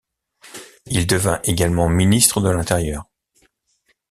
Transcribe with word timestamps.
Il 0.87 1.05
devint 1.05 1.39
également 1.43 1.87
ministre 1.87 2.41
de 2.41 2.49
l'Intérieur. 2.49 3.05